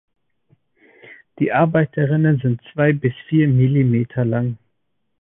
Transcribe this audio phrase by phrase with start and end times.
[1.37, 4.57] Die Arbeiterinnen sind zwei bis vier Millimeter lang.